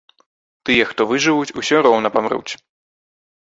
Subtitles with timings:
[0.69, 2.51] Тыя, хто выжывуць, усё роўна памруць.